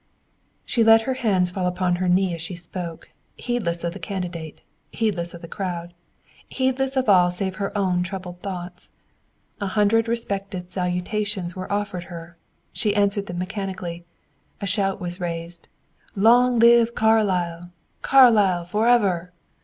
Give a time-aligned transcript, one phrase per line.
[0.65, 4.61] She let her hands fall upon her knee as she spoke, heedless of the candidate,
[4.91, 5.93] heedless of the crowd,
[6.49, 8.89] heedless of all save her own troubled thoughts.
[9.59, 12.35] A hundred respected salutations were offered her;
[12.73, 14.03] she answered them mechanically;
[14.59, 15.67] a shout was raised,
[16.15, 17.69] "Long live Carlyle!
[18.01, 19.31] Carlyle forever!"